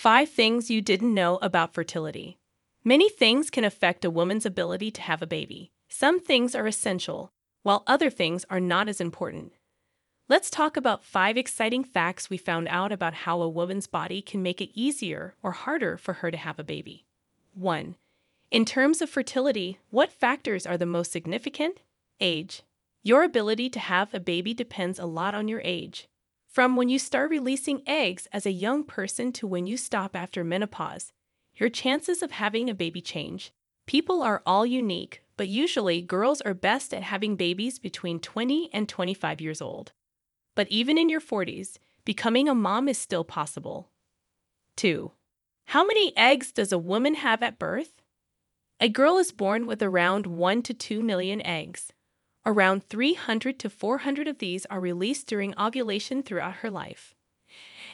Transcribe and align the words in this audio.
Five 0.00 0.30
things 0.30 0.70
you 0.70 0.80
didn't 0.80 1.12
know 1.12 1.38
about 1.42 1.74
fertility. 1.74 2.38
Many 2.82 3.10
things 3.10 3.50
can 3.50 3.64
affect 3.64 4.02
a 4.02 4.10
woman's 4.10 4.46
ability 4.46 4.90
to 4.92 5.02
have 5.02 5.20
a 5.20 5.26
baby. 5.26 5.72
Some 5.90 6.18
things 6.18 6.54
are 6.54 6.66
essential, 6.66 7.34
while 7.64 7.82
other 7.86 8.08
things 8.08 8.46
are 8.48 8.60
not 8.60 8.88
as 8.88 8.98
important. 8.98 9.52
Let's 10.26 10.48
talk 10.48 10.78
about 10.78 11.04
five 11.04 11.36
exciting 11.36 11.84
facts 11.84 12.30
we 12.30 12.38
found 12.38 12.66
out 12.68 12.92
about 12.92 13.12
how 13.12 13.42
a 13.42 13.48
woman's 13.50 13.86
body 13.86 14.22
can 14.22 14.42
make 14.42 14.62
it 14.62 14.70
easier 14.72 15.34
or 15.42 15.52
harder 15.52 15.98
for 15.98 16.14
her 16.14 16.30
to 16.30 16.38
have 16.38 16.58
a 16.58 16.64
baby. 16.64 17.04
1. 17.52 17.94
In 18.50 18.64
terms 18.64 19.02
of 19.02 19.10
fertility, 19.10 19.80
what 19.90 20.10
factors 20.10 20.64
are 20.64 20.78
the 20.78 20.86
most 20.86 21.12
significant? 21.12 21.80
Age. 22.20 22.62
Your 23.02 23.22
ability 23.22 23.68
to 23.68 23.78
have 23.78 24.14
a 24.14 24.18
baby 24.18 24.54
depends 24.54 24.98
a 24.98 25.04
lot 25.04 25.34
on 25.34 25.46
your 25.46 25.60
age. 25.62 26.08
From 26.50 26.74
when 26.74 26.88
you 26.88 26.98
start 26.98 27.30
releasing 27.30 27.80
eggs 27.86 28.26
as 28.32 28.44
a 28.44 28.50
young 28.50 28.82
person 28.82 29.30
to 29.34 29.46
when 29.46 29.68
you 29.68 29.76
stop 29.76 30.16
after 30.16 30.42
menopause, 30.42 31.12
your 31.54 31.68
chances 31.68 32.24
of 32.24 32.32
having 32.32 32.68
a 32.68 32.74
baby 32.74 33.00
change. 33.00 33.52
People 33.86 34.20
are 34.20 34.42
all 34.44 34.66
unique, 34.66 35.22
but 35.36 35.46
usually 35.46 36.02
girls 36.02 36.40
are 36.40 36.52
best 36.52 36.92
at 36.92 37.04
having 37.04 37.36
babies 37.36 37.78
between 37.78 38.18
20 38.18 38.68
and 38.72 38.88
25 38.88 39.40
years 39.40 39.62
old. 39.62 39.92
But 40.56 40.66
even 40.70 40.98
in 40.98 41.08
your 41.08 41.20
40s, 41.20 41.78
becoming 42.04 42.48
a 42.48 42.54
mom 42.54 42.88
is 42.88 42.98
still 42.98 43.22
possible. 43.22 43.88
2. 44.74 45.12
How 45.66 45.86
many 45.86 46.12
eggs 46.16 46.50
does 46.50 46.72
a 46.72 46.78
woman 46.78 47.14
have 47.14 47.44
at 47.44 47.60
birth? 47.60 48.02
A 48.80 48.88
girl 48.88 49.18
is 49.18 49.30
born 49.30 49.68
with 49.68 49.84
around 49.84 50.26
1 50.26 50.62
to 50.62 50.74
2 50.74 51.00
million 51.00 51.40
eggs. 51.46 51.92
Around 52.46 52.84
300 52.88 53.58
to 53.58 53.68
400 53.68 54.26
of 54.26 54.38
these 54.38 54.64
are 54.66 54.80
released 54.80 55.26
during 55.26 55.58
ovulation 55.58 56.22
throughout 56.22 56.56
her 56.56 56.70
life. 56.70 57.14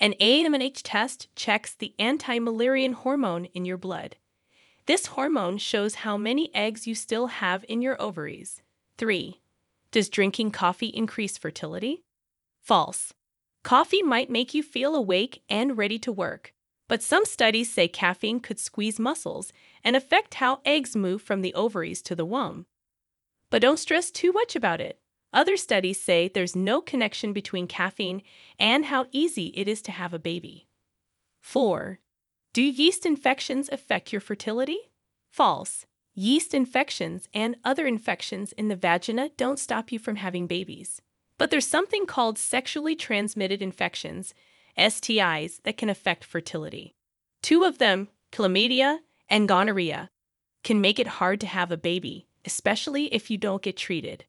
An 0.00 0.14
AMH 0.20 0.80
test 0.82 1.28
checks 1.36 1.74
the 1.74 1.94
anti 1.98 2.38
Müllerian 2.38 2.94
hormone 2.94 3.44
in 3.46 3.64
your 3.64 3.76
blood. 3.76 4.16
This 4.86 5.06
hormone 5.06 5.58
shows 5.58 5.96
how 5.96 6.16
many 6.16 6.52
eggs 6.54 6.88
you 6.88 6.94
still 6.94 7.28
have 7.28 7.64
in 7.68 7.82
your 7.82 8.00
ovaries. 8.02 8.62
3. 8.98 9.40
Does 9.92 10.08
drinking 10.08 10.50
coffee 10.50 10.88
increase 10.88 11.38
fertility? 11.38 12.02
False. 12.60 13.14
Coffee 13.62 14.02
might 14.02 14.28
make 14.28 14.54
you 14.54 14.62
feel 14.62 14.96
awake 14.96 15.42
and 15.48 15.78
ready 15.78 16.00
to 16.00 16.10
work, 16.10 16.52
but 16.88 17.02
some 17.02 17.24
studies 17.24 17.72
say 17.72 17.86
caffeine 17.86 18.40
could 18.40 18.58
squeeze 18.58 18.98
muscles 18.98 19.52
and 19.84 19.94
affect 19.94 20.34
how 20.34 20.60
eggs 20.64 20.96
move 20.96 21.22
from 21.22 21.42
the 21.42 21.54
ovaries 21.54 22.02
to 22.02 22.16
the 22.16 22.24
womb. 22.24 22.66
But 23.52 23.60
don't 23.60 23.78
stress 23.78 24.10
too 24.10 24.32
much 24.32 24.56
about 24.56 24.80
it. 24.80 24.98
Other 25.30 25.58
studies 25.58 26.00
say 26.00 26.26
there's 26.26 26.56
no 26.56 26.80
connection 26.80 27.34
between 27.34 27.66
caffeine 27.66 28.22
and 28.58 28.86
how 28.86 29.08
easy 29.12 29.48
it 29.48 29.68
is 29.68 29.82
to 29.82 29.92
have 29.92 30.14
a 30.14 30.18
baby. 30.18 30.68
4. 31.42 32.00
Do 32.54 32.62
yeast 32.62 33.04
infections 33.04 33.68
affect 33.70 34.10
your 34.10 34.22
fertility? 34.22 34.78
False. 35.30 35.84
Yeast 36.14 36.54
infections 36.54 37.28
and 37.34 37.56
other 37.62 37.86
infections 37.86 38.52
in 38.52 38.68
the 38.68 38.76
vagina 38.76 39.28
don't 39.36 39.58
stop 39.58 39.92
you 39.92 39.98
from 39.98 40.16
having 40.16 40.46
babies. 40.46 41.02
But 41.36 41.50
there's 41.50 41.66
something 41.66 42.06
called 42.06 42.38
sexually 42.38 42.96
transmitted 42.96 43.60
infections, 43.60 44.32
STIs, 44.78 45.60
that 45.64 45.76
can 45.76 45.90
affect 45.90 46.24
fertility. 46.24 46.94
Two 47.42 47.64
of 47.64 47.76
them, 47.76 48.08
chlamydia 48.32 49.00
and 49.28 49.46
gonorrhea, 49.46 50.08
can 50.64 50.80
make 50.80 50.98
it 50.98 51.18
hard 51.18 51.38
to 51.40 51.46
have 51.46 51.70
a 51.70 51.76
baby, 51.76 52.26
especially 52.44 53.12
if 53.14 53.30
you 53.30 53.38
don't 53.38 53.62
get 53.62 53.76
treated. 53.76 54.24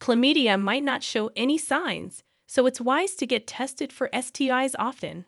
Chlamydia 0.00 0.60
might 0.60 0.82
not 0.82 1.02
show 1.02 1.30
any 1.36 1.56
signs, 1.56 2.22
so 2.46 2.66
it's 2.66 2.80
wise 2.80 3.14
to 3.14 3.26
get 3.26 3.46
tested 3.46 3.92
for 3.92 4.08
STIs 4.12 4.74
often. 4.78 5.26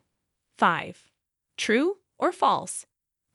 5. 0.59 1.05
True 1.57 1.99
or 2.19 2.33
false? 2.33 2.87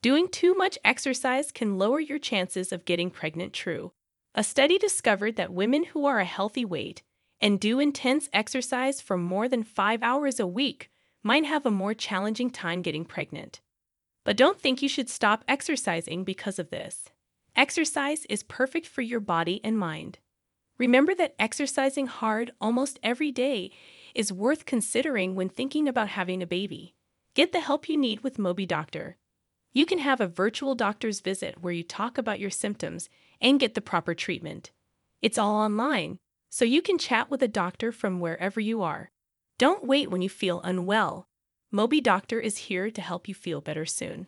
Doing 0.02 0.28
too 0.30 0.54
much 0.54 0.78
exercise 0.84 1.52
can 1.52 1.78
lower 1.78 2.00
your 2.00 2.20
chances 2.20 2.72
of 2.72 2.86
getting 2.86 3.10
pregnant. 3.10 3.54
True. 3.54 3.92
A 4.36 4.44
study 4.44 4.78
discovered 4.78 5.36
that 5.36 5.52
women 5.52 5.86
who 5.86 6.06
are 6.06 6.20
a 6.20 6.26
healthy 6.26 6.64
weight 6.64 7.04
and 7.42 7.60
do 7.60 7.80
intense 7.80 8.30
exercise 8.32 9.02
for 9.02 9.18
more 9.18 9.48
than 9.48 9.64
five 9.64 10.04
hours 10.04 10.40
a 10.40 10.48
week 10.48 10.90
might 11.24 11.46
have 11.46 11.66
a 11.66 11.72
more 11.72 11.94
challenging 11.94 12.50
time 12.50 12.82
getting 12.82 13.06
pregnant. 13.06 13.62
But 14.24 14.38
don't 14.38 14.60
think 14.60 14.82
you 14.82 14.90
should 14.90 15.10
stop 15.10 15.44
exercising 15.48 16.24
because 16.24 16.60
of 16.60 16.70
this. 16.70 17.06
Exercise 17.60 18.26
is 18.30 18.42
perfect 18.42 18.88
for 18.88 19.02
your 19.02 19.20
body 19.20 19.60
and 19.66 19.78
mind. 19.78 20.20
Remember 20.78 21.14
that 21.16 21.36
exercising 21.38 22.08
hard 22.08 22.52
almost 22.62 22.98
every 23.04 23.34
day 23.34 23.70
is 24.16 24.32
worth 24.32 24.66
considering 24.66 25.36
when 25.36 25.50
thinking 25.50 25.86
about 25.86 26.08
having 26.08 26.42
a 26.42 26.48
baby. 26.48 26.96
Get 27.34 27.52
the 27.52 27.60
help 27.60 27.90
you 27.90 27.98
need 27.98 28.22
with 28.22 28.38
MobiDoctor. 28.38 29.16
You 29.74 29.86
can 29.86 30.00
have 30.00 30.22
a 30.22 30.26
virtual 30.28 30.74
doctor's 30.74 31.20
visit 31.20 31.62
where 31.62 31.74
you 31.74 31.84
talk 31.84 32.18
about 32.18 32.40
your 32.40 32.50
symptoms 32.50 33.10
and 33.42 33.60
get 33.60 33.74
the 33.74 33.82
proper 33.82 34.14
treatment. 34.16 34.72
It's 35.22 35.38
all 35.38 35.56
online, 35.56 36.20
so 36.50 36.64
you 36.64 36.82
can 36.82 36.98
chat 36.98 37.30
with 37.30 37.44
a 37.44 37.50
doctor 37.50 37.92
from 37.92 38.22
wherever 38.22 38.62
you 38.62 38.82
are. 38.84 39.12
Don't 39.58 39.84
wait 39.86 40.10
when 40.10 40.22
you 40.22 40.30
feel 40.30 40.62
unwell. 40.62 41.28
MobiDoctor 41.74 42.42
is 42.42 42.70
here 42.70 42.90
to 42.90 43.02
help 43.02 43.28
you 43.28 43.36
feel 43.36 43.60
better 43.60 43.86
soon. 43.86 44.28